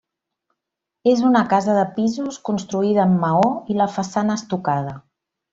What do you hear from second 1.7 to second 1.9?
de